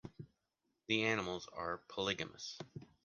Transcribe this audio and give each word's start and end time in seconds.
The 0.87 1.03
animals 1.03 1.47
are 1.53 1.83
polygamous. 1.87 2.57